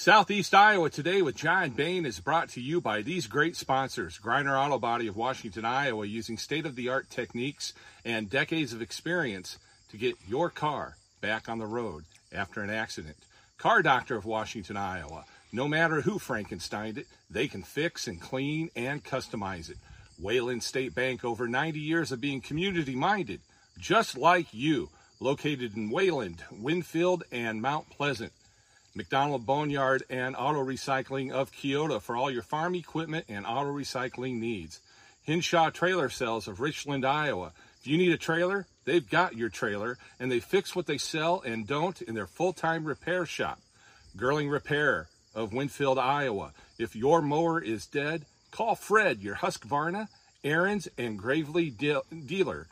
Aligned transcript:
Southeast 0.00 0.54
Iowa 0.54 0.88
Today 0.88 1.20
with 1.20 1.36
John 1.36 1.72
Bain 1.72 2.06
is 2.06 2.20
brought 2.20 2.48
to 2.52 2.60
you 2.62 2.80
by 2.80 3.02
these 3.02 3.26
great 3.26 3.54
sponsors 3.54 4.18
Griner 4.18 4.58
Auto 4.58 4.78
Body 4.78 5.08
of 5.08 5.14
Washington, 5.18 5.66
Iowa, 5.66 6.06
using 6.06 6.38
state 6.38 6.64
of 6.64 6.74
the 6.74 6.88
art 6.88 7.10
techniques 7.10 7.74
and 8.02 8.30
decades 8.30 8.72
of 8.72 8.80
experience 8.80 9.58
to 9.90 9.98
get 9.98 10.14
your 10.26 10.48
car 10.48 10.96
back 11.20 11.50
on 11.50 11.58
the 11.58 11.66
road 11.66 12.04
after 12.32 12.62
an 12.62 12.70
accident. 12.70 13.18
Car 13.58 13.82
Doctor 13.82 14.16
of 14.16 14.24
Washington, 14.24 14.78
Iowa. 14.78 15.26
No 15.52 15.68
matter 15.68 16.00
who 16.00 16.18
Frankensteined 16.18 16.96
it, 16.96 17.06
they 17.28 17.46
can 17.46 17.62
fix 17.62 18.06
and 18.08 18.18
clean 18.18 18.70
and 18.74 19.04
customize 19.04 19.68
it. 19.68 19.76
Wayland 20.18 20.62
State 20.62 20.94
Bank, 20.94 21.26
over 21.26 21.46
90 21.46 21.78
years 21.78 22.10
of 22.10 22.22
being 22.22 22.40
community 22.40 22.94
minded, 22.94 23.42
just 23.78 24.16
like 24.16 24.46
you, 24.54 24.88
located 25.20 25.76
in 25.76 25.90
Wayland, 25.90 26.42
Winfield, 26.50 27.24
and 27.30 27.60
Mount 27.60 27.90
Pleasant. 27.90 28.32
McDonald 28.94 29.46
Boneyard 29.46 30.02
and 30.10 30.34
Auto 30.36 30.64
Recycling 30.64 31.30
of 31.30 31.52
Keota 31.52 32.00
for 32.00 32.16
all 32.16 32.30
your 32.30 32.42
farm 32.42 32.74
equipment 32.74 33.26
and 33.28 33.46
auto 33.46 33.72
recycling 33.72 34.40
needs. 34.40 34.80
Hinshaw 35.22 35.70
Trailer 35.70 36.08
Sales 36.08 36.48
of 36.48 36.60
Richland, 36.60 37.04
Iowa. 37.04 37.52
If 37.80 37.86
you 37.86 37.98
need 37.98 38.12
a 38.12 38.18
trailer, 38.18 38.66
they've 38.84 39.08
got 39.08 39.36
your 39.36 39.48
trailer 39.48 39.96
and 40.18 40.30
they 40.30 40.40
fix 40.40 40.74
what 40.74 40.86
they 40.86 40.98
sell 40.98 41.40
and 41.40 41.66
don't 41.66 42.02
in 42.02 42.14
their 42.14 42.26
full-time 42.26 42.84
repair 42.84 43.24
shop. 43.26 43.60
Girling 44.16 44.50
Repair 44.50 45.08
of 45.34 45.52
Winfield, 45.52 45.98
Iowa. 45.98 46.52
If 46.78 46.96
your 46.96 47.22
mower 47.22 47.62
is 47.62 47.86
dead, 47.86 48.24
call 48.50 48.74
Fred, 48.74 49.20
your 49.20 49.36
Husqvarna, 49.36 50.08
Ariens, 50.44 50.88
and 50.98 51.18
Gravely 51.18 51.70
de- 51.70 52.02
dealer. 52.26 52.66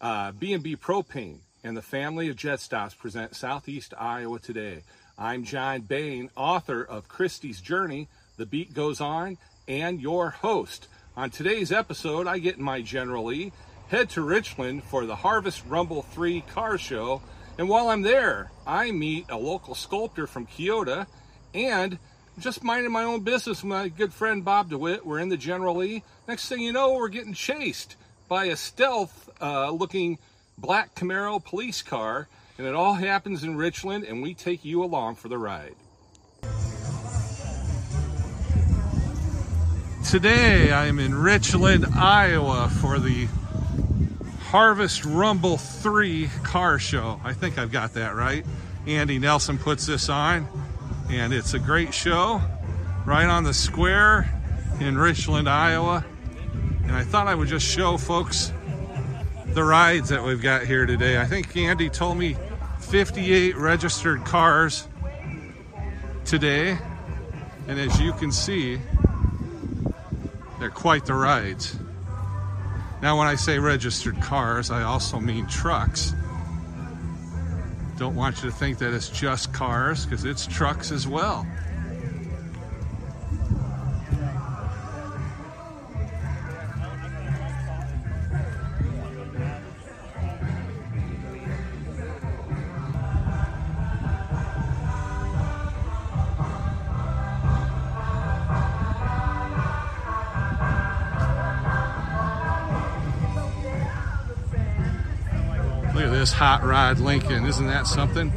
Uh, 0.00 0.30
B&B 0.32 0.76
Propane 0.76 1.38
and 1.64 1.76
the 1.76 1.82
family 1.82 2.28
of 2.28 2.36
Jet 2.36 2.60
Stops 2.60 2.94
present 2.94 3.34
Southeast 3.34 3.92
Iowa 3.98 4.38
today. 4.38 4.82
I'm 5.20 5.42
John 5.42 5.80
Bain, 5.80 6.30
author 6.36 6.80
of 6.80 7.08
Christie's 7.08 7.60
Journey, 7.60 8.06
The 8.36 8.46
Beat 8.46 8.72
Goes 8.72 9.00
On, 9.00 9.36
and 9.66 10.00
your 10.00 10.30
host. 10.30 10.86
On 11.16 11.28
today's 11.28 11.72
episode, 11.72 12.28
I 12.28 12.38
get 12.38 12.58
in 12.58 12.62
my 12.62 12.82
General 12.82 13.24
Lee, 13.24 13.50
head 13.88 14.10
to 14.10 14.22
Richland 14.22 14.84
for 14.84 15.06
the 15.06 15.16
Harvest 15.16 15.64
Rumble 15.66 16.02
3 16.02 16.42
car 16.42 16.78
show, 16.78 17.20
and 17.58 17.68
while 17.68 17.88
I'm 17.88 18.02
there, 18.02 18.52
I 18.64 18.92
meet 18.92 19.26
a 19.28 19.36
local 19.36 19.74
sculptor 19.74 20.28
from 20.28 20.46
Keota, 20.46 21.08
and 21.52 21.98
just 22.38 22.62
minding 22.62 22.92
my 22.92 23.02
own 23.02 23.22
business 23.22 23.64
with 23.64 23.70
my 23.70 23.88
good 23.88 24.14
friend 24.14 24.44
Bob 24.44 24.70
DeWitt. 24.70 25.04
We're 25.04 25.18
in 25.18 25.30
the 25.30 25.36
General 25.36 25.74
Lee. 25.74 26.04
Next 26.28 26.48
thing 26.48 26.60
you 26.60 26.72
know, 26.72 26.92
we're 26.94 27.08
getting 27.08 27.34
chased 27.34 27.96
by 28.28 28.44
a 28.44 28.56
stealth 28.56 29.28
uh, 29.42 29.72
looking 29.72 30.18
black 30.56 30.94
Camaro 30.94 31.44
police 31.44 31.82
car 31.82 32.28
and 32.58 32.66
it 32.66 32.74
all 32.74 32.94
happens 32.94 33.44
in 33.44 33.56
Richland, 33.56 34.04
and 34.04 34.20
we 34.20 34.34
take 34.34 34.64
you 34.64 34.82
along 34.82 35.14
for 35.14 35.28
the 35.28 35.38
ride. 35.38 35.76
Today 40.04 40.72
I'm 40.72 40.98
in 40.98 41.14
Richland, 41.14 41.86
Iowa 41.94 42.68
for 42.80 42.98
the 42.98 43.28
Harvest 44.40 45.04
Rumble 45.04 45.56
3 45.56 46.28
car 46.42 46.80
show. 46.80 47.20
I 47.22 47.32
think 47.32 47.58
I've 47.58 47.70
got 47.70 47.94
that 47.94 48.16
right. 48.16 48.44
Andy 48.86 49.20
Nelson 49.20 49.58
puts 49.58 49.86
this 49.86 50.08
on, 50.08 50.48
and 51.10 51.32
it's 51.32 51.54
a 51.54 51.60
great 51.60 51.94
show 51.94 52.40
right 53.04 53.28
on 53.28 53.44
the 53.44 53.54
square 53.54 54.28
in 54.80 54.98
Richland, 54.98 55.48
Iowa. 55.48 56.04
And 56.82 56.92
I 56.92 57.04
thought 57.04 57.28
I 57.28 57.36
would 57.36 57.48
just 57.48 57.66
show 57.66 57.98
folks 57.98 58.52
the 59.46 59.62
rides 59.62 60.08
that 60.08 60.24
we've 60.24 60.42
got 60.42 60.64
here 60.64 60.86
today. 60.86 61.18
I 61.18 61.26
think 61.26 61.56
Andy 61.56 61.88
told 61.88 62.16
me 62.16 62.36
58 62.88 63.54
registered 63.56 64.24
cars 64.24 64.88
today. 66.24 66.78
And 67.66 67.78
as 67.78 68.00
you 68.00 68.14
can 68.14 68.32
see, 68.32 68.80
they're 70.58 70.70
quite 70.70 71.04
the 71.04 71.12
rides. 71.12 71.76
Now, 73.02 73.18
when 73.18 73.26
I 73.26 73.34
say 73.34 73.58
registered 73.58 74.18
cars, 74.22 74.70
I 74.70 74.84
also 74.84 75.20
mean 75.20 75.46
trucks. 75.46 76.14
Don't 77.98 78.14
want 78.14 78.42
you 78.42 78.50
to 78.50 78.56
think 78.56 78.78
that 78.78 78.94
it's 78.94 79.10
just 79.10 79.52
cars, 79.52 80.06
because 80.06 80.24
it's 80.24 80.46
trucks 80.46 80.90
as 80.90 81.06
well. 81.06 81.46
This 106.28 106.36
hot 106.36 106.62
rod 106.62 106.98
Lincoln. 106.98 107.46
Isn't 107.46 107.66
that 107.68 107.86
something? 107.86 108.30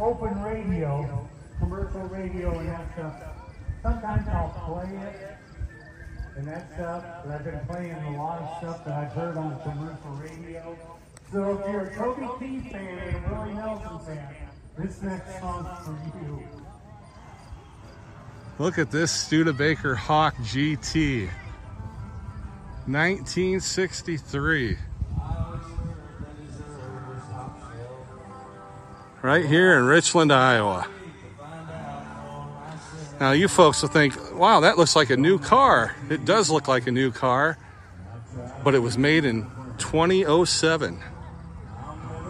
open 0.00 0.42
radio, 0.42 1.28
commercial 1.58 2.00
radio 2.02 2.56
and 2.58 2.68
that 2.68 2.92
stuff, 2.94 3.14
sometimes 3.82 4.28
I'll 4.28 4.48
play 4.64 4.96
it 4.96 5.37
and 6.38 6.46
that 6.46 6.72
stuff, 6.72 7.04
but 7.24 7.34
I've 7.34 7.44
been 7.44 7.58
playing 7.66 7.92
a 8.14 8.16
lot 8.16 8.40
of 8.40 8.58
stuff 8.58 8.84
that 8.84 8.94
I've 8.94 9.12
heard 9.12 9.36
on 9.36 9.60
commercial 9.62 10.10
radio. 10.12 10.78
So 11.32 11.58
if 11.58 11.66
you're 11.68 11.86
a 11.86 11.94
Toby 11.96 12.28
Keith 12.38 12.70
fan 12.70 12.98
and 12.98 13.16
a 13.16 13.34
Willie 13.34 13.54
Nelson 13.54 13.98
fan, 14.06 14.36
this 14.78 15.02
next 15.02 15.40
song's 15.40 15.84
for 15.84 15.98
you. 16.22 16.48
Look 18.60 18.78
at 18.78 18.92
this 18.92 19.10
Studebaker 19.10 19.96
Hawk 19.96 20.36
GT. 20.36 21.28
1963. 22.86 24.78
Right 29.22 29.44
here 29.44 29.76
in 29.76 29.84
Richland, 29.84 30.32
Iowa. 30.32 30.86
Now, 33.18 33.32
you 33.32 33.48
folks 33.48 33.82
will 33.82 33.88
think, 33.88 34.14
wow, 34.38 34.60
that 34.60 34.78
looks 34.78 34.94
like 34.94 35.10
a 35.10 35.16
new 35.16 35.38
car. 35.38 35.94
It 36.08 36.24
does 36.24 36.50
look 36.50 36.68
like 36.68 36.86
a 36.86 36.92
new 36.92 37.10
car, 37.10 37.58
but 38.64 38.74
it 38.74 38.78
was 38.78 38.96
made 38.96 39.24
in 39.24 39.50
2007. 39.78 41.02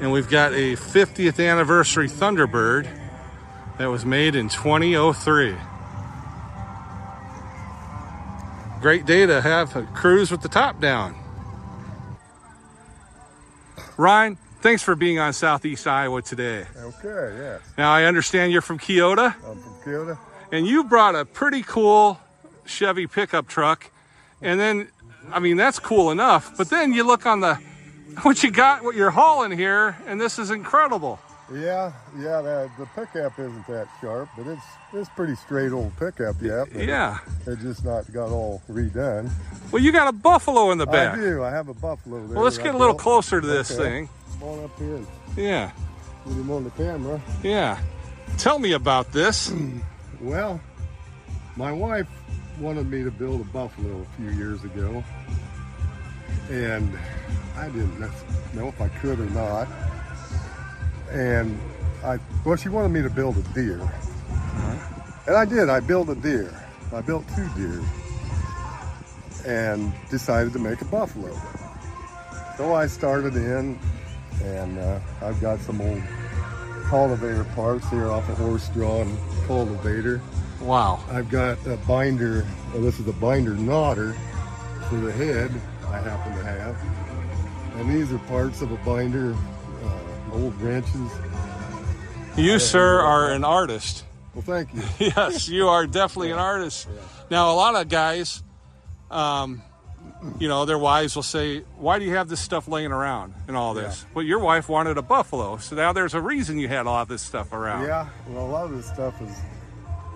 And 0.00 0.12
we've 0.12 0.28
got 0.28 0.52
a 0.52 0.76
50th 0.76 1.44
anniversary 1.44 2.08
Thunderbird 2.08 2.88
that 3.78 3.86
was 3.86 4.04
made 4.04 4.34
in 4.34 4.48
2003. 4.48 5.56
Great 8.80 9.06
day 9.06 9.26
to 9.26 9.40
have 9.40 9.74
a 9.74 9.82
cruise 9.82 10.30
with 10.30 10.40
the 10.40 10.48
top 10.48 10.80
down. 10.80 11.16
Ryan, 13.96 14.38
thanks 14.60 14.84
for 14.84 14.94
being 14.94 15.18
on 15.18 15.32
Southeast 15.32 15.86
Iowa 15.88 16.22
today. 16.22 16.64
Okay, 16.76 17.36
yeah. 17.36 17.58
Now, 17.76 17.92
I 17.92 18.04
understand 18.04 18.52
you're 18.52 18.62
from 18.62 18.78
Keota, 18.78 19.34
I'm 19.44 19.58
from 19.58 19.74
Keota. 19.84 20.18
And 20.52 20.66
you 20.66 20.84
brought 20.84 21.14
a 21.14 21.24
pretty 21.24 21.62
cool 21.62 22.18
Chevy 22.64 23.06
pickup 23.06 23.48
truck. 23.48 23.90
And 24.42 24.58
then, 24.60 24.88
I 25.32 25.38
mean, 25.40 25.56
that's 25.56 25.78
cool 25.78 26.10
enough. 26.10 26.56
But 26.56 26.70
then 26.70 26.92
you 26.92 27.04
look 27.04 27.26
on 27.26 27.40
the, 27.40 27.54
what 28.22 28.42
you 28.42 28.50
got, 28.50 28.84
what 28.84 28.94
you're 28.94 29.10
hauling 29.10 29.52
here, 29.56 29.96
and 30.06 30.20
this 30.20 30.38
is 30.38 30.50
incredible. 30.50 31.18
Yeah, 31.52 31.92
yeah. 32.18 32.42
The, 32.42 32.70
the 32.78 32.86
pickup 32.94 33.38
isn't 33.38 33.66
that 33.68 33.88
sharp, 34.02 34.28
but 34.36 34.46
it's 34.46 34.60
it's 34.92 35.08
pretty 35.16 35.34
straight 35.34 35.72
old 35.72 35.96
pickup. 35.96 36.36
Yeah. 36.42 36.64
Yeah. 36.76 37.18
it, 37.46 37.58
just 37.60 37.86
not 37.86 38.12
got 38.12 38.28
all 38.28 38.62
redone. 38.68 39.30
Well, 39.72 39.82
you 39.82 39.90
got 39.90 40.08
a 40.08 40.12
buffalo 40.12 40.70
in 40.72 40.78
the 40.78 40.84
back. 40.84 41.14
I 41.14 41.16
do. 41.16 41.42
I 41.42 41.50
have 41.50 41.68
a 41.68 41.74
buffalo 41.74 42.18
there. 42.26 42.34
Well, 42.36 42.44
let's 42.44 42.58
that 42.58 42.64
get 42.64 42.74
a 42.74 42.78
little 42.78 42.94
closer 42.94 43.40
to 43.40 43.46
this 43.46 43.70
Okay. 43.70 43.82
thing. 43.82 44.08
Come 44.40 44.48
on 44.48 44.64
up 44.64 44.78
here 44.78 45.00
Yeah. 45.38 45.70
get 46.26 46.34
him 46.34 46.50
on 46.50 46.64
the 46.64 46.70
camera. 46.70 47.18
Yeah. 47.42 47.78
Tell 48.36 48.58
me 48.58 48.72
about 48.72 49.12
this. 49.12 49.50
Well, 50.20 50.60
my 51.56 51.70
wife 51.70 52.08
wanted 52.58 52.90
me 52.90 53.04
to 53.04 53.10
build 53.10 53.40
a 53.40 53.44
buffalo 53.44 54.00
a 54.00 54.16
few 54.16 54.30
years 54.30 54.64
ago, 54.64 55.04
and 56.50 56.98
I 57.56 57.68
didn't 57.68 58.00
know 58.00 58.66
if 58.66 58.80
I 58.80 58.88
could 58.88 59.20
or 59.20 59.30
not. 59.30 59.68
And 61.12 61.56
I, 62.02 62.18
well, 62.44 62.56
she 62.56 62.68
wanted 62.68 62.88
me 62.88 63.00
to 63.02 63.10
build 63.10 63.36
a 63.36 63.42
deer, 63.54 63.80
and 65.28 65.36
I 65.36 65.44
did. 65.44 65.68
I 65.68 65.78
built 65.78 66.08
a 66.08 66.16
deer. 66.16 66.52
I 66.92 67.00
built 67.00 67.24
two 67.36 67.48
deer, 67.56 67.80
and 69.46 69.92
decided 70.10 70.52
to 70.54 70.58
make 70.58 70.80
a 70.80 70.86
buffalo. 70.86 71.32
So 72.56 72.74
I 72.74 72.88
started 72.88 73.36
in, 73.36 73.78
and 74.42 74.78
uh, 74.80 74.98
I've 75.22 75.40
got 75.40 75.60
some 75.60 75.80
old 75.80 76.02
cultivator 76.88 77.44
parts 77.54 77.88
here 77.90 78.10
off 78.10 78.28
a 78.30 78.34
horse 78.34 78.68
drawn 78.70 79.16
cultivator. 79.46 80.20
Wow. 80.60 81.04
I've 81.10 81.28
got 81.28 81.64
a 81.66 81.76
binder, 81.76 82.46
well, 82.72 82.82
this 82.82 82.98
is 82.98 83.06
a 83.06 83.12
binder 83.12 83.54
knotter 83.54 84.14
for 84.88 84.96
the 84.96 85.12
head 85.12 85.50
I 85.86 85.98
happen 85.98 86.36
to 86.36 86.44
have. 86.44 86.76
And 87.78 87.94
these 87.94 88.12
are 88.12 88.18
parts 88.20 88.62
of 88.62 88.72
a 88.72 88.76
binder, 88.78 89.34
uh, 89.84 90.32
old 90.32 90.60
wrenches. 90.60 91.10
You, 92.36 92.58
sir, 92.58 93.00
are 93.00 93.32
an 93.32 93.44
artist. 93.44 94.04
Well, 94.34 94.42
thank 94.42 94.72
you. 94.74 94.82
yes, 95.16 95.48
you 95.48 95.68
are 95.68 95.86
definitely 95.86 96.32
an 96.32 96.38
artist. 96.38 96.88
Now, 97.30 97.52
a 97.52 97.54
lot 97.54 97.74
of 97.74 97.88
guys, 97.88 98.42
um, 99.10 99.62
you 100.38 100.48
know, 100.48 100.64
their 100.64 100.78
wives 100.78 101.14
will 101.14 101.22
say, 101.22 101.60
"Why 101.76 101.98
do 101.98 102.04
you 102.04 102.14
have 102.16 102.28
this 102.28 102.40
stuff 102.40 102.66
laying 102.68 102.92
around 102.92 103.34
and 103.46 103.56
all 103.56 103.74
this?" 103.74 104.04
Well, 104.14 104.24
your 104.24 104.40
wife 104.40 104.68
wanted 104.68 104.98
a 104.98 105.02
buffalo, 105.02 105.58
so 105.58 105.76
now 105.76 105.92
there's 105.92 106.14
a 106.14 106.20
reason 106.20 106.58
you 106.58 106.68
had 106.68 106.86
all 106.86 107.04
this 107.06 107.22
stuff 107.22 107.52
around. 107.52 107.86
Yeah, 107.86 108.08
well, 108.28 108.44
a 108.44 108.48
lot 108.48 108.64
of 108.64 108.72
this 108.72 108.86
stuff 108.86 109.20
is 109.22 109.36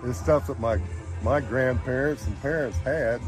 is 0.05 0.17
stuff 0.17 0.47
that 0.47 0.59
my 0.59 0.77
my 1.23 1.39
grandparents 1.39 2.27
and 2.27 2.39
parents 2.41 2.77
had, 2.79 3.21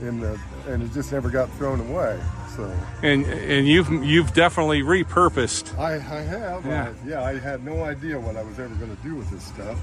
in 0.00 0.20
the 0.20 0.38
and 0.66 0.82
it 0.82 0.92
just 0.92 1.12
never 1.12 1.30
got 1.30 1.50
thrown 1.52 1.80
away. 1.80 2.20
So 2.56 2.70
And 3.02 3.24
and 3.24 3.66
you've 3.66 3.90
you've 4.04 4.34
definitely 4.34 4.82
repurposed. 4.82 5.78
I, 5.78 5.94
I 5.94 6.20
have, 6.22 6.66
Yeah. 6.66 6.88
I, 7.04 7.08
yeah, 7.08 7.22
I 7.22 7.38
had 7.38 7.64
no 7.64 7.84
idea 7.84 8.18
what 8.18 8.36
I 8.36 8.42
was 8.42 8.58
ever 8.58 8.74
going 8.74 8.94
to 8.94 9.02
do 9.02 9.14
with 9.14 9.30
this 9.30 9.44
stuff. 9.44 9.78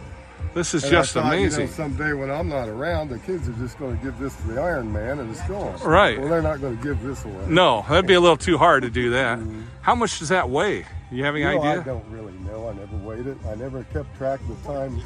This 0.54 0.74
is 0.74 0.84
And 0.84 0.96
I 0.96 1.00
just 1.02 1.14
thought, 1.14 1.26
amazing. 1.34 1.62
You 1.62 1.68
know, 1.68 1.74
someday 1.74 2.14
when 2.14 2.32
I'm 2.32 2.50
not 2.50 2.68
around, 2.68 3.10
the 3.10 3.20
kids 3.20 3.48
are 3.48 3.54
just 3.54 3.78
going 3.78 3.98
to 3.98 4.04
give 4.04 4.18
this 4.18 4.36
to 4.38 4.48
the 4.48 4.62
Iron 4.62 4.92
Man 4.92 5.20
and 5.20 5.30
it's 5.32 5.48
gone. 5.48 5.80
Right. 5.82 6.20
Well, 6.20 6.28
they're 6.30 6.42
not 6.42 6.60
going 6.60 6.78
to 6.78 6.84
give 6.84 7.02
this 7.04 7.24
away. 7.26 7.46
no, 7.48 7.86
that'd 7.88 8.08
be 8.08 8.16
a 8.16 8.20
little 8.20 8.38
too 8.38 8.58
hard 8.58 8.84
to 8.84 8.90
do 8.90 9.12
that. 9.12 9.40
How 9.82 9.96
much 9.96 10.20
does 10.20 10.30
that 10.30 10.50
weigh? 10.50 10.86
You 11.12 11.24
have 11.24 11.36
any 11.36 11.44
Mm-hmm. 11.44 11.64
No, 11.64 11.72
I 11.72 11.84
don't 11.84 12.06
really 12.10 12.34
know. 12.40 12.70
I 12.70 12.74
never 12.74 12.98
weighed 12.98 13.28
it. 13.28 13.38
I 13.48 13.56
never 13.56 13.84
kept 13.86 14.16
track 14.18 14.40
of 14.42 14.64
the 14.64 14.74
time, 14.74 15.02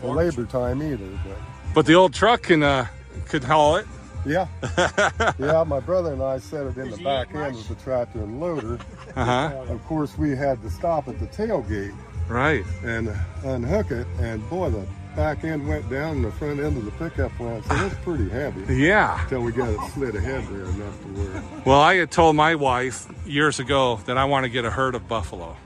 the 0.00 0.06
labor 0.06 0.44
time 0.44 0.82
either. 0.82 1.08
But 1.24 1.36
But 1.74 1.86
the 1.86 1.94
old 1.94 2.12
truck 2.12 2.42
can 2.42 2.62
uh, 2.62 2.86
could 3.26 3.44
haul 3.44 3.76
it. 3.76 3.86
yeah, 4.26 4.46
yeah. 5.38 5.64
My 5.66 5.80
brother 5.80 6.12
and 6.12 6.22
I 6.22 6.38
set 6.38 6.66
it 6.66 6.76
in 6.76 6.90
the 6.90 6.98
back 6.98 7.34
end 7.34 7.56
of 7.56 7.66
the 7.68 7.74
tractor 7.76 8.20
and 8.20 8.40
loader. 8.40 8.78
Uh 9.16 9.24
huh. 9.24 9.64
Of 9.68 9.82
course, 9.86 10.16
we 10.18 10.36
had 10.36 10.60
to 10.62 10.70
stop 10.70 11.08
at 11.08 11.18
the 11.18 11.26
tailgate 11.26 11.94
Right. 12.28 12.64
and 12.84 13.14
unhook 13.44 13.90
it, 13.90 14.06
and 14.18 14.48
boy, 14.48 14.70
the 14.70 14.86
back 15.14 15.44
end 15.44 15.68
went 15.68 15.88
down 15.90 16.16
and 16.16 16.24
the 16.24 16.32
front 16.32 16.58
end 16.58 16.76
of 16.78 16.84
the 16.86 16.90
pickup 16.92 17.38
went. 17.38 17.64
So 17.66 17.74
it's 17.86 17.94
pretty 17.96 18.28
heavy. 18.30 18.74
Yeah. 18.74 19.22
Until 19.24 19.42
we 19.42 19.52
got 19.52 19.68
it 19.68 19.78
slid 19.92 20.14
ahead 20.16 20.46
there 20.48 20.64
enough 20.64 21.00
to 21.02 21.08
where. 21.08 21.42
Well, 21.66 21.80
I 21.80 21.96
had 21.96 22.10
told 22.10 22.34
my 22.36 22.54
wife 22.54 23.06
years 23.26 23.58
ago 23.60 24.00
that 24.06 24.16
I 24.16 24.24
want 24.24 24.44
to 24.44 24.48
get 24.50 24.64
a 24.64 24.70
herd 24.70 24.94
of 24.94 25.06
buffalo, 25.08 25.56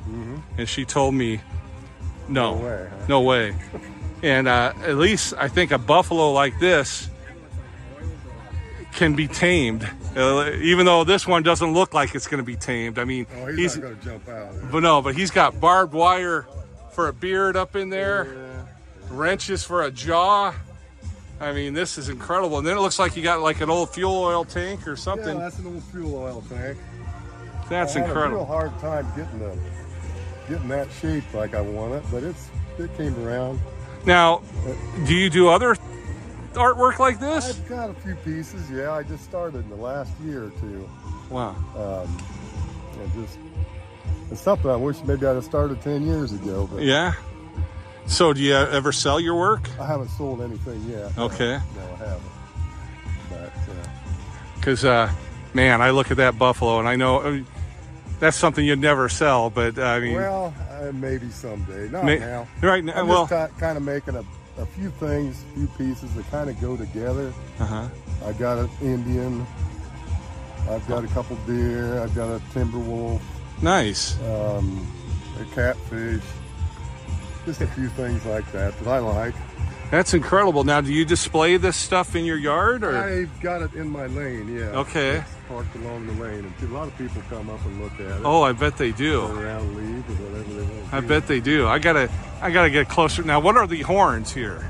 and 0.58 0.69
she 0.69 0.85
told 0.85 1.14
me, 1.14 1.41
"No. 2.29 2.56
No 2.59 2.64
way, 2.64 2.88
huh? 2.91 3.06
no 3.09 3.20
way." 3.20 3.55
And 4.23 4.49
uh, 4.49 4.73
at 4.82 4.97
least 4.97 5.35
I 5.38 5.47
think 5.49 5.70
a 5.70 5.79
buffalo 5.79 6.32
like 6.32 6.59
this 6.59 7.09
can 8.97 9.15
be 9.15 9.29
tamed, 9.29 9.89
uh, 10.17 10.51
even 10.61 10.87
though 10.87 11.05
this 11.05 11.27
one 11.27 11.43
doesn't 11.43 11.73
look 11.73 11.95
like 11.95 12.15
it's 12.15 12.27
going 12.27 12.39
to 12.43 12.45
be 12.47 12.57
tamed. 12.57 12.99
I 12.99 13.05
mean, 13.05 13.27
Oh, 13.37 13.47
he's, 13.47 13.75
he's 13.75 13.77
going 13.77 13.97
to 13.97 14.05
jump 14.05 14.29
out. 14.29 14.53
There. 14.53 14.63
but 14.73 14.81
no, 14.83 15.01
but 15.03 15.15
he's 15.15 15.31
got 15.31 15.61
barbed 15.61 15.93
wire 15.93 16.47
for 16.93 17.09
a 17.09 17.13
beard 17.13 17.57
up 17.57 17.77
in 17.77 17.91
there, 17.91 18.27
wrenches 19.11 19.63
for 19.63 19.83
a 19.83 19.91
jaw. 19.91 20.55
I 21.39 21.53
mean, 21.53 21.75
this 21.75 21.99
is 21.99 22.09
incredible. 22.09 22.59
And 22.59 22.67
then 22.67 22.79
it 22.79 22.81
looks 22.81 22.99
like 22.99 23.15
you 23.17 23.23
got 23.23 23.41
like 23.41 23.61
an 23.61 23.69
old 23.69 23.91
fuel 23.91 24.15
oil 24.17 24.45
tank 24.45 24.89
or 24.89 24.97
something. 24.97 25.37
Yeah, 25.37 25.43
that's 25.45 25.59
an 25.59 25.67
old 25.67 25.85
fuel 25.85 26.17
oil 26.17 26.43
tank. 26.49 26.79
That's 27.69 27.95
I 27.97 28.01
had 28.01 28.11
a 28.11 28.13
real 28.15 28.17
incredible. 28.23 28.47
hard 28.47 28.79
time 28.81 29.07
getting 29.15 29.39
the 29.41 29.57
getting 30.49 30.69
that 30.69 30.89
shape 31.01 31.25
like 31.35 31.55
I 31.55 31.61
want 31.61 31.93
it, 31.95 32.03
but 32.11 32.23
it's 32.23 32.49
it 32.79 32.97
came 32.97 33.15
around. 33.27 33.61
Now, 34.07 34.41
do 35.07 35.15
you 35.15 35.29
do 35.29 35.49
other 35.49 35.77
artwork 36.56 36.99
like 36.99 37.20
this? 37.20 37.49
I've 37.50 37.69
got 37.69 37.91
a 37.91 37.94
few 37.94 38.14
pieces. 38.17 38.70
Yeah, 38.70 38.93
I 38.93 39.03
just 39.03 39.25
started 39.25 39.58
in 39.64 39.69
the 39.70 39.76
last 39.76 40.12
year 40.25 40.44
or 40.44 40.50
two. 40.61 40.88
Wow. 41.31 41.50
Um, 41.76 42.17
and 43.00 43.12
just 43.14 43.38
it's 44.31 44.41
something 44.41 44.70
I 44.70 44.76
wish 44.76 45.03
maybe 45.05 45.26
I'd 45.26 45.35
have 45.35 45.44
started 45.44 45.81
ten 45.82 46.05
years 46.06 46.32
ago, 46.32 46.69
but 46.73 46.82
Yeah. 46.82 47.14
So, 48.06 48.32
do 48.32 48.41
you 48.41 48.55
ever 48.55 48.93
sell 48.93 49.19
your 49.19 49.35
work? 49.35 49.69
I 49.81 49.87
haven't 49.87 50.11
sold 50.11 50.41
anything 50.41 50.81
yet. 50.88 51.17
Okay. 51.19 51.58
No, 51.76 51.82
I 51.82 51.97
haven't. 51.97 52.23
But 53.31 53.38
uh, 53.38 53.88
Because, 54.55 54.85
uh, 54.85 55.11
man, 55.55 55.82
I 55.82 55.91
look 55.91 56.12
at 56.12 56.17
that 56.19 56.38
buffalo 56.38 56.79
and 56.79 56.88
I 56.88 56.94
know 56.94 57.19
uh, 57.19 57.41
that's 58.20 58.37
something 58.37 58.64
you'd 58.64 58.79
never 58.79 59.09
sell. 59.09 59.50
But 59.50 59.79
I 59.79 59.99
mean, 59.99 60.14
well, 60.14 60.55
uh, 60.70 60.93
maybe 60.93 61.31
someday. 61.31 61.88
Not 61.88 62.05
may- 62.05 62.20
now. 62.20 62.47
right 62.62 62.85
now, 62.85 62.93
I'm 62.94 63.09
well, 63.09 63.26
just 63.26 63.59
kind 63.59 63.76
of 63.76 63.82
making 63.82 64.14
a, 64.14 64.25
a 64.58 64.67
few 64.67 64.91
things, 64.91 65.43
a 65.53 65.55
few 65.56 65.67
pieces 65.79 66.12
that 66.14 66.31
kind 66.31 66.49
of 66.50 66.61
go 66.61 66.76
together. 66.76 67.32
uh 67.61 67.67
huh. 67.67 67.88
I 68.25 68.32
got 68.32 68.58
an 68.58 68.70
Indian. 68.81 69.47
I've 70.70 70.87
got 70.88 71.05
a 71.05 71.08
couple 71.08 71.37
deer. 71.47 72.00
I've 72.03 72.14
got 72.14 72.29
a 72.29 72.43
timber 72.53 72.79
wolf, 72.79 73.23
Nice. 73.62 74.19
um, 74.23 74.87
a 75.41 75.44
catfish. 75.55 76.23
Just 77.44 77.61
a 77.61 77.67
few 77.69 77.88
things 77.91 78.25
like 78.26 78.50
that 78.53 78.76
that 78.81 78.88
I 78.88 78.99
like. 78.99 79.35
That's 79.93 80.14
incredible. 80.14 80.64
Now, 80.64 80.81
do 80.81 80.93
you 80.93 81.05
display 81.05 81.56
this 81.59 81.76
stuff 81.76 82.17
in 82.17 82.25
your 82.25 82.37
yard 82.38 82.82
or? 82.82 82.97
I've 82.97 83.41
got 83.41 83.62
it 83.62 83.75
in 83.75 83.88
my 83.88 84.06
lane. 84.06 84.49
Yeah. 84.52 84.81
Okay. 84.81 85.19
It's 85.19 85.36
parked 85.49 85.75
along 85.77 86.07
the 86.07 86.13
lane, 86.23 86.45
and 86.61 86.71
a 86.71 86.75
lot 86.75 86.89
of 86.89 86.97
people 86.99 87.23
come 87.29 87.49
up 87.51 87.65
and 87.65 87.83
look 87.83 87.93
at 87.95 88.01
it. 88.01 88.23
Oh, 88.25 88.43
I 88.43 88.53
bet 88.53 88.77
they 88.77 88.93
do. 88.93 89.25
around, 89.27 89.77
leave, 89.77 90.09
or 90.11 90.25
whatever 90.25 90.55
they 90.55 90.81
want. 90.81 90.93
I 90.95 91.01
bet 91.01 91.27
they 91.27 91.41
do. 91.41 91.67
I 91.67 91.79
gotta, 91.79 92.11
I 92.41 92.51
gotta 92.51 92.71
get 92.71 92.89
closer. 92.89 93.23
Now, 93.23 93.41
what 93.41 93.57
are 93.57 93.67
the 93.67 93.83
horns 93.83 94.33
here? 94.33 94.61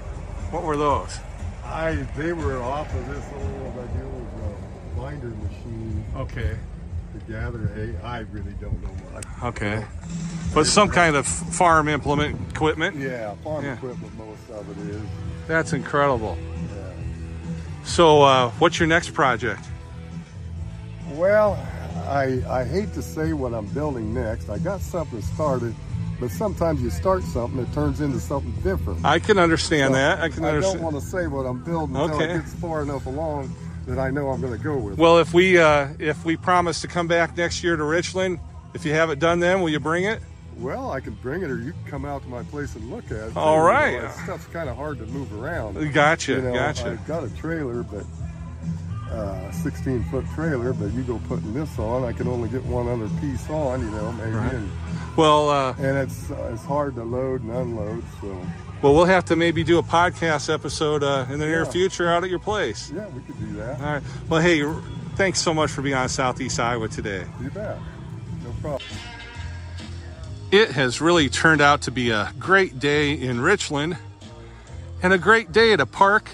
What 0.51 0.63
were 0.63 0.77
those? 0.77 1.19
I 1.65 1.95
they 2.17 2.33
were 2.33 2.63
off 2.63 2.93
of 2.95 3.07
this 3.09 3.25
old 3.35 3.75
the 3.75 4.05
old 4.05 4.29
uh, 4.41 5.01
binder 5.01 5.27
machine 5.29 6.05
Okay. 6.15 6.57
to 7.13 7.33
gather 7.33 7.67
hay. 7.75 7.97
I 8.05 8.21
really 8.31 8.53
don't 8.61 8.81
know 8.83 8.95
much. 9.13 9.25
Okay. 9.43 9.85
But 10.55 10.67
some 10.67 10.89
kind 10.89 11.17
of 11.17 11.27
farm 11.27 11.89
implement 11.89 12.39
equipment. 12.53 12.97
Yeah, 12.97 13.35
farm 13.43 13.65
Yeah. 13.65 13.75
equipment. 13.75 14.17
Most 14.17 14.49
of 14.51 14.71
it 14.71 14.95
is. 14.95 15.03
That's 15.49 15.73
incredible. 15.73 16.39
Yeah. 16.41 17.85
So, 17.85 18.23
uh, 18.23 18.51
what's 18.59 18.79
your 18.79 18.87
next 18.87 19.13
project? 19.13 19.61
Well, 21.17 21.55
I 22.09 22.43
I 22.49 22.65
hate 22.65 22.93
to 22.95 23.03
say 23.03 23.33
what 23.33 23.55
I'm 23.55 23.67
building 23.67 24.13
next. 24.15 24.49
I 24.51 24.59
got 24.59 24.81
something 24.81 25.23
started, 25.23 25.75
but 26.21 26.31
sometimes 26.31 26.83
you 26.83 26.91
start 26.91 27.23
something, 27.25 27.59
it 27.61 27.73
turns 27.73 28.01
into 28.01 28.21
something 28.21 28.53
different. 28.63 29.05
I 29.05 29.19
can 29.19 29.39
understand 29.39 29.95
So, 29.95 29.99
that. 29.99 30.21
I 30.21 30.29
can 30.29 30.45
I 30.45 30.61
don't 30.61 30.81
want 30.81 30.95
to 30.97 31.01
say 31.03 31.27
what 31.27 31.47
I'm 31.47 31.63
building 31.65 31.97
until 31.97 32.17
Okay. 32.17 32.35
it 32.35 32.39
gets 32.39 32.55
far 32.55 32.83
enough 32.83 33.07
along 33.07 33.55
that 33.87 33.99
I 33.99 34.11
know 34.11 34.29
I'm 34.31 34.41
going 34.41 34.53
to 34.57 34.63
go 34.63 34.77
with. 34.77 34.99
Well, 34.99 35.19
if 35.19 35.33
we 35.33 35.59
uh, 35.59 35.89
if 35.99 36.25
we 36.25 36.37
promise 36.37 36.81
to 36.83 36.89
come 36.89 37.07
back 37.09 37.37
next 37.37 37.65
year 37.65 37.77
to 37.77 37.85
Richland, 37.85 38.39
if 38.75 38.85
you 38.85 38.93
have 38.93 39.11
it 39.11 39.19
done, 39.19 39.41
then 39.41 39.63
will 39.63 39.71
you 39.71 39.81
bring 39.81 40.05
it? 40.05 40.21
Well, 40.59 40.91
I 40.91 41.01
can 41.01 41.15
bring 41.15 41.43
it, 41.43 41.51
or 41.51 41.59
you 41.59 41.73
can 41.73 41.85
come 41.85 42.05
out 42.07 42.23
to 42.23 42.29
my 42.29 42.43
place 42.45 42.75
and 42.77 42.91
look 42.91 43.05
at 43.07 43.29
it. 43.29 43.37
All 43.37 43.59
too. 43.61 43.93
You 43.95 44.03
know, 44.03 44.11
stuff's 44.25 44.47
kind 44.47 44.69
of 44.71 44.77
hard 44.77 44.99
to 44.99 45.07
move 45.07 45.33
around. 45.39 45.75
Gotcha. 45.93 46.33
You 46.33 46.43
know, 46.43 46.55
gotcha. 46.55 46.93
I've 46.93 47.07
got 47.07 47.25
a 47.25 47.31
trailer, 47.37 47.83
but 47.83 48.05
uh, 49.11 49.51
16 49.53 50.05
foot 50.05 50.25
trailer. 50.35 50.73
But 50.73 50.93
you 50.93 51.03
go 51.03 51.21
putting 51.29 51.53
this 51.55 51.79
on, 51.79 52.05
I 52.05 52.13
can 52.13 52.29
only 52.29 52.49
get 52.49 52.65
one 52.65 52.89
other 52.89 53.09
piece 53.21 53.49
on. 53.51 53.81
You 53.81 53.91
know, 53.91 54.13
maybe, 54.13 54.31
Right. 54.33 54.55
and, 54.55 54.71
Well, 55.17 55.49
uh, 55.51 55.75
and 55.79 55.97
it's 55.99 56.31
uh, 56.31 56.51
it's 56.53 56.65
hard 56.65 56.95
to 56.97 57.05
load 57.05 57.43
and 57.43 57.51
unload. 57.53 58.03
So 58.21 58.29
well, 58.83 58.95
we'll 58.95 59.05
have 59.07 59.25
to 59.27 59.37
maybe 59.37 59.65
do 59.65 59.79
a 59.79 59.83
podcast 59.83 60.53
episode 60.53 61.03
uh, 61.03 61.27
in 61.31 61.39
the 61.39 61.47
near 61.47 61.65
future 61.65 62.09
out 62.11 62.25
at 62.25 62.31
your 62.31 62.39
place. 62.39 62.93
yeah, 62.95 63.09
we 63.09 63.23
could 63.23 63.39
do 63.39 63.53
that. 63.57 63.81
All 63.81 63.87
right. 63.87 64.03
Well, 64.29 64.41
hey, 64.41 64.63
thanks 65.17 65.41
so 65.41 65.55
much 65.55 65.71
for 65.71 65.81
being 65.83 65.95
on 65.95 66.09
Southeast 66.11 66.61
Iowa 66.61 66.89
today. 66.89 67.25
You 67.41 67.51
bet. 67.51 67.79
No 68.45 68.51
problem. 68.61 68.83
It 70.53 70.71
has 70.73 71.01
really 71.01 71.29
turned 71.29 71.61
out 71.61 71.83
to 71.83 71.91
be 71.91 72.11
a 72.11 72.33
great 72.39 72.79
day 72.79 73.13
in 73.13 73.41
Richland 73.41 73.97
and 75.03 75.13
a 75.13 75.19
great 75.19 75.51
day 75.53 75.75
to 75.75 75.87
park 75.87 76.31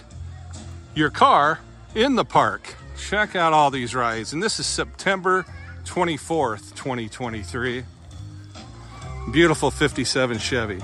your 0.95 1.09
car 1.11 1.61
in 1.95 2.15
the 2.15 2.25
park. 2.25 2.75
Check 2.97 3.37
out 3.37 3.53
all 3.53 3.71
these 3.71 3.95
rides. 3.95 4.33
And 4.33 4.43
this 4.43 4.59
is 4.59 4.67
September 4.67 5.45
24th, 5.85 6.75
2023. 6.75 7.85
Beautiful 9.33 9.71
57 9.71 10.39
Chevy. 10.39 10.79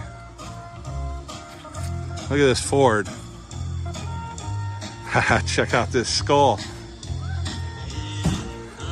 Look 2.31 2.33
at 2.33 2.47
this 2.47 2.61
Ford. 2.61 3.09
Check 5.47 5.75
out 5.75 5.91
this 5.91 6.09
skull. 6.09 6.61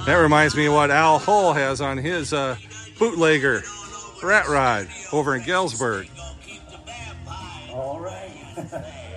That 0.07 0.17
reminds 0.17 0.57
me 0.57 0.67
of 0.67 0.73
what 0.73 0.91
Al 0.91 1.19
Hull 1.19 1.53
has 1.53 1.81
on 1.81 1.99
his 1.99 2.33
uh, 2.33 2.57
bootlegger 2.99 3.63
rat 4.23 4.49
ride 4.49 4.89
over 5.13 5.35
in 5.35 5.45
Galesburg. 5.45 6.09
All 7.71 8.01
right. 8.01 8.33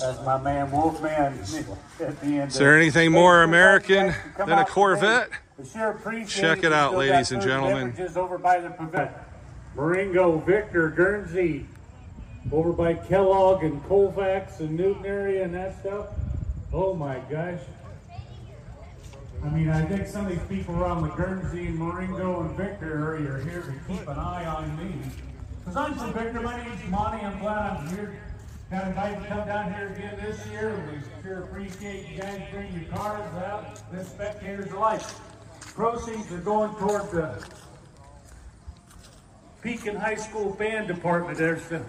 That's 0.00 0.24
my 0.24 0.38
man 0.38 0.70
Wolfman 0.70 1.38
at 2.00 2.20
the 2.20 2.26
end. 2.26 2.50
Is 2.50 2.58
there 2.58 2.76
anything 2.76 3.12
more 3.12 3.42
American 3.42 4.14
than 4.38 4.58
a 4.58 4.64
Corvette? 4.64 5.28
Sure 5.72 6.24
Check 6.26 6.64
it 6.64 6.72
out, 6.72 6.94
ladies 6.96 7.32
and 7.32 7.42
gentlemen. 7.42 7.94
over 8.16 8.38
by 8.38 8.60
the. 8.60 9.10
Marengo, 9.76 10.38
Victor, 10.38 10.90
Guernsey, 10.90 11.66
over 12.50 12.72
by 12.72 12.94
Kellogg 12.94 13.62
and 13.62 13.84
Colfax 13.86 14.60
and 14.60 14.76
Newton 14.76 15.06
area 15.06 15.44
and 15.44 15.54
that 15.54 15.78
stuff. 15.80 16.08
Oh 16.72 16.94
my 16.94 17.20
gosh. 17.30 17.60
I 19.42 19.48
mean, 19.50 19.70
I 19.70 19.84
think 19.86 20.06
some 20.06 20.26
of 20.26 20.32
these 20.32 20.48
people 20.48 20.82
around 20.82 21.02
the 21.02 21.14
Guernsey 21.14 21.68
and 21.68 21.78
Marengo 21.78 22.40
and 22.40 22.56
Victor 22.56 22.98
area 23.06 23.30
are 23.32 23.40
here 23.40 23.62
to 23.62 23.92
keep 23.92 24.06
an 24.08 24.18
eye 24.18 24.44
on 24.44 24.76
me. 24.76 24.92
Because 25.60 25.76
I'm 25.76 25.94
from 25.94 26.12
Victor, 26.12 26.40
my 26.40 26.62
name's 26.62 26.84
Monty, 26.90 27.24
I'm 27.24 27.38
glad 27.38 27.76
I'm 27.76 27.88
here. 27.88 28.20
Got 28.70 28.86
invited 28.86 29.22
to 29.22 29.28
come 29.28 29.48
down 29.48 29.74
here 29.74 29.88
again 29.88 30.16
this 30.24 30.46
year. 30.46 30.80
We 30.92 31.22
sure 31.24 31.42
appreciate 31.42 32.08
you 32.08 32.20
guys 32.20 32.40
bringing 32.52 32.82
your 32.82 32.96
cars 32.96 33.34
out. 33.42 33.90
This 33.90 34.08
spectators 34.08 34.70
alike. 34.70 35.02
Proceeds 35.60 36.30
are 36.30 36.38
going 36.38 36.72
toward 36.76 37.10
the 37.10 37.44
Pekin 39.60 39.96
High 39.96 40.14
School 40.14 40.54
Band 40.54 40.86
Department. 40.86 41.36
There's 41.36 41.66
the, 41.66 41.82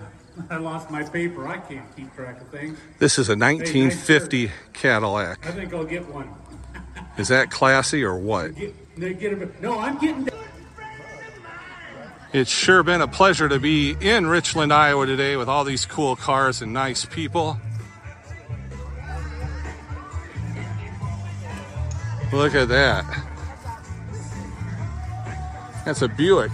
I 0.49 0.57
lost 0.57 0.89
my 0.89 1.03
paper. 1.03 1.47
I 1.47 1.59
can't 1.59 1.95
keep 1.95 2.15
track 2.15 2.41
of 2.41 2.47
things. 2.47 2.79
This 2.97 3.19
is 3.19 3.29
a 3.29 3.35
1950 3.35 4.49
Cadillac. 4.73 5.45
I 5.45 5.51
think 5.51 5.75
I'll 5.75 5.83
get 5.83 6.07
one. 6.11 6.33
Is 7.19 7.27
that 7.27 7.51
classy 7.51 8.03
or 8.03 8.17
what? 8.17 8.55
Get, 8.55 8.97
they 8.97 9.13
get 9.13 9.33
a, 9.33 9.51
no, 9.61 9.77
I'm 9.77 9.99
getting. 9.99 10.27
It's 12.33 12.49
sure 12.49 12.81
been 12.81 13.01
a 13.01 13.09
pleasure 13.09 13.49
to 13.49 13.59
be 13.59 13.93
in 13.99 14.25
Richland, 14.25 14.71
Iowa 14.71 15.05
today 15.05 15.35
with 15.35 15.49
all 15.49 15.65
these 15.65 15.85
cool 15.85 16.15
cars 16.15 16.61
and 16.61 16.71
nice 16.71 17.03
people. 17.03 17.59
Look 22.31 22.55
at 22.55 22.69
that. 22.69 23.03
That's 25.83 26.01
a 26.01 26.07
Buick. 26.07 26.53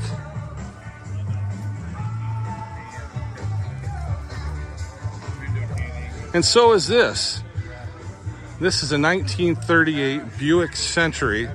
And 6.33 6.43
so 6.43 6.73
is 6.73 6.87
this. 6.87 7.43
This 8.59 8.81
is 8.81 8.91
a 8.91 8.99
1938 8.99 10.39
Buick 10.39 10.75
Century. 10.75 11.47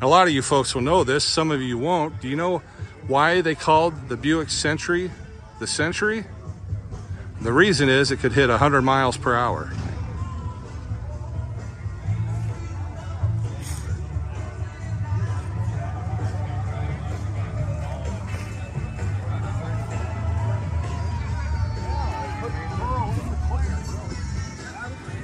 A 0.00 0.06
lot 0.06 0.28
of 0.28 0.32
you 0.32 0.42
folks 0.42 0.72
will 0.72 0.82
know 0.82 1.02
this, 1.02 1.24
some 1.24 1.50
of 1.50 1.60
you 1.60 1.78
won't. 1.78 2.20
Do 2.20 2.28
you 2.28 2.36
know 2.36 2.62
why 3.08 3.40
they 3.40 3.54
called 3.54 4.08
the 4.08 4.16
Buick 4.16 4.50
Century 4.50 5.10
the 5.58 5.66
Century? 5.66 6.24
The 7.40 7.52
reason 7.52 7.88
is 7.88 8.10
it 8.10 8.18
could 8.18 8.32
hit 8.32 8.48
100 8.48 8.82
miles 8.82 9.16
per 9.16 9.34
hour. 9.34 9.72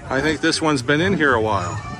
I 0.08 0.20
think 0.20 0.42
this 0.42 0.60
one's 0.60 0.82
been 0.82 1.00
in 1.00 1.16
here 1.16 1.34
a 1.34 1.40
while. 1.40 1.91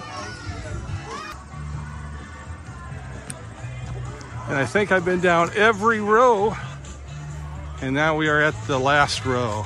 And 4.53 4.61
I 4.61 4.67
think 4.67 4.93
I've 4.93 5.07
been 5.07 5.23
down 5.23 5.51
every 5.57 6.01
row. 6.01 6.55
And 7.81 7.95
now 7.95 8.19
we 8.19 8.29
are 8.29 8.43
at 8.43 8.55
the 8.67 8.79
last 8.79 9.25
row. 9.25 9.65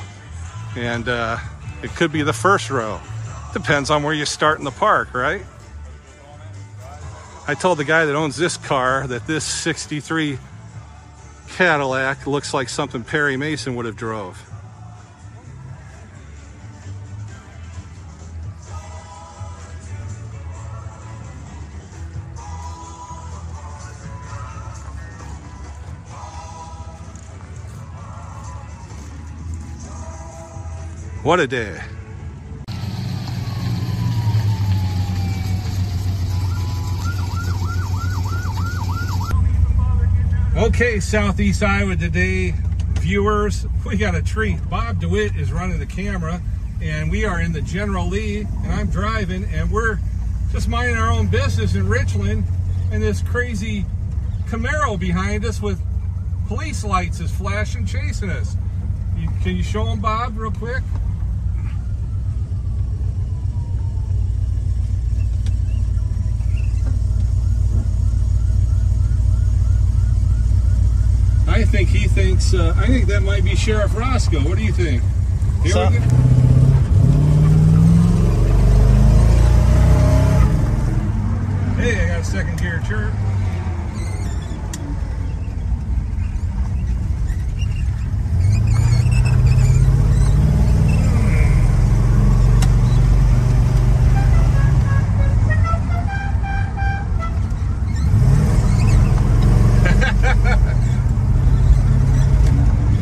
And 0.76 1.08
uh, 1.08 1.38
it 1.82 1.90
could 1.96 2.12
be 2.12 2.22
the 2.22 2.32
first 2.32 2.70
row. 2.70 3.00
Depends 3.52 3.90
on 3.90 4.04
where 4.04 4.14
you 4.14 4.24
start 4.24 4.60
in 4.60 4.64
the 4.64 4.70
park, 4.70 5.12
right? 5.12 5.42
I 7.48 7.54
told 7.54 7.78
the 7.78 7.84
guy 7.84 8.04
that 8.04 8.14
owns 8.14 8.36
this 8.36 8.56
car 8.56 9.08
that 9.08 9.26
this 9.26 9.42
63 9.42 10.38
Cadillac 11.48 12.28
looks 12.28 12.54
like 12.54 12.68
something 12.68 13.02
Perry 13.02 13.36
Mason 13.36 13.74
would 13.74 13.86
have 13.86 13.96
drove. 13.96 14.40
What 31.26 31.40
a 31.40 31.48
day. 31.48 31.80
Okay, 40.56 41.00
Southeast 41.00 41.64
Iowa 41.64 41.96
today, 41.96 42.54
viewers, 43.00 43.66
we 43.84 43.96
got 43.96 44.14
a 44.14 44.22
treat. 44.22 44.70
Bob 44.70 45.00
DeWitt 45.00 45.34
is 45.34 45.50
running 45.50 45.80
the 45.80 45.86
camera, 45.86 46.40
and 46.80 47.10
we 47.10 47.24
are 47.24 47.40
in 47.40 47.52
the 47.52 47.62
General 47.62 48.06
Lee, 48.06 48.46
and 48.62 48.72
I'm 48.72 48.88
driving, 48.88 49.46
and 49.46 49.68
we're 49.68 49.98
just 50.52 50.68
minding 50.68 50.96
our 50.96 51.10
own 51.10 51.26
business 51.26 51.74
in 51.74 51.88
Richland, 51.88 52.44
and 52.92 53.02
this 53.02 53.20
crazy 53.20 53.84
Camaro 54.44 54.96
behind 54.96 55.44
us 55.44 55.60
with 55.60 55.80
police 56.46 56.84
lights 56.84 57.18
is 57.18 57.32
flashing, 57.32 57.84
chasing 57.84 58.30
us. 58.30 58.56
You, 59.18 59.28
can 59.42 59.56
you 59.56 59.64
show 59.64 59.86
them, 59.86 59.98
Bob, 59.98 60.38
real 60.38 60.52
quick? 60.52 60.84
I 71.56 71.64
think 71.64 71.88
he 71.88 72.06
thinks, 72.06 72.52
uh, 72.52 72.74
I 72.76 72.86
think 72.86 73.06
that 73.06 73.22
might 73.22 73.42
be 73.42 73.56
Sheriff 73.56 73.96
Roscoe. 73.96 74.40
What 74.40 74.58
do 74.58 74.64
you 74.64 74.72
think? 74.72 75.02
Here 75.62 75.72
So- 75.72 75.88
we 75.88 75.96
go. 75.96 76.04
Hey, 81.78 82.04
I 82.04 82.08
got 82.08 82.20
a 82.20 82.24
second 82.24 82.58
gear 82.60 82.82
chirp. 82.86 83.12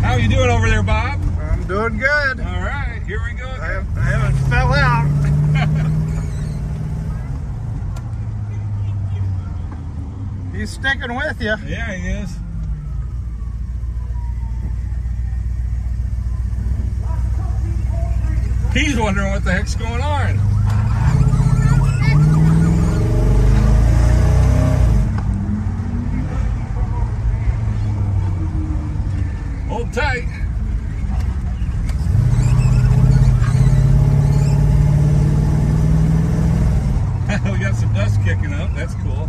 How 0.02 0.16
you 0.16 0.28
doing 0.28 0.43
over 0.54 0.68
there, 0.68 0.82
Bob? 0.84 1.20
I'm 1.40 1.66
doing 1.66 1.98
good. 1.98 2.38
All 2.38 2.60
right, 2.60 3.02
here 3.06 3.20
we 3.24 3.32
go. 3.36 3.48
I, 3.48 3.72
have, 3.72 3.98
I 3.98 4.02
haven't 4.02 4.36
fell 4.48 4.72
out. 4.72 5.08
He's 10.54 10.70
sticking 10.70 11.12
with 11.16 11.40
you. 11.40 11.56
Yeah, 11.66 11.92
he 11.92 12.08
is. 12.08 12.38
He's 18.72 18.96
wondering 18.96 19.32
what 19.32 19.42
the 19.44 19.52
heck's 19.52 19.74
going 19.74 20.00
on. 20.00 20.38
Hold 29.68 29.92
tight. 29.92 30.28
we 37.44 37.58
got 37.58 37.74
some 37.74 37.92
dust 37.92 38.22
kicking 38.22 38.52
up. 38.52 38.70
That's 38.74 38.94
cool. 39.02 39.28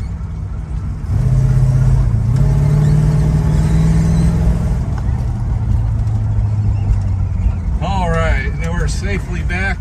All 7.82 8.10
right, 8.10 8.51
now 8.60 8.72
we're 8.72 8.88
safely 8.88 9.44
back 9.44 9.79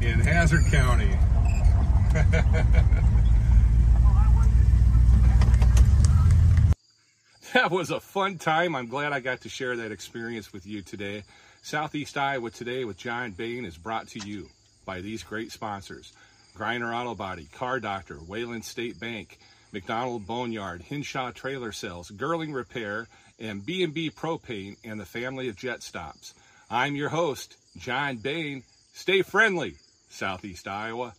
in 0.00 0.18
Hazzard 0.20 0.64
County. 0.70 1.16
That 7.56 7.70
was 7.70 7.90
a 7.90 8.00
fun 8.00 8.36
time. 8.36 8.76
I'm 8.76 8.86
glad 8.86 9.14
I 9.14 9.20
got 9.20 9.40
to 9.40 9.48
share 9.48 9.74
that 9.78 9.90
experience 9.90 10.52
with 10.52 10.66
you 10.66 10.82
today. 10.82 11.22
Southeast 11.62 12.18
Iowa 12.18 12.50
Today 12.50 12.84
with 12.84 12.98
John 12.98 13.30
Bain 13.30 13.64
is 13.64 13.78
brought 13.78 14.08
to 14.08 14.18
you 14.18 14.50
by 14.84 15.00
these 15.00 15.22
great 15.22 15.50
sponsors. 15.50 16.12
Griner 16.54 16.94
Auto 16.94 17.14
Body, 17.14 17.48
Car 17.54 17.80
Doctor, 17.80 18.18
Wayland 18.28 18.66
State 18.66 19.00
Bank, 19.00 19.38
McDonald 19.72 20.26
Boneyard, 20.26 20.82
Hinshaw 20.82 21.30
Trailer 21.30 21.72
Sales, 21.72 22.10
Girling 22.10 22.52
Repair, 22.52 23.08
and 23.40 23.64
B&B 23.64 24.10
Propane 24.10 24.76
and 24.84 25.00
the 25.00 25.06
family 25.06 25.48
of 25.48 25.56
Jet 25.56 25.82
Stops. 25.82 26.34
I'm 26.70 26.94
your 26.94 27.08
host, 27.08 27.56
John 27.78 28.18
Bain. 28.18 28.64
Stay 28.92 29.22
friendly, 29.22 29.76
Southeast 30.10 30.68
Iowa. 30.68 31.14